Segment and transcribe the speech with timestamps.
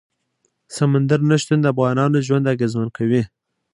[0.75, 3.21] سمندر نه شتون د افغانانو ژوند اغېزمن کوي.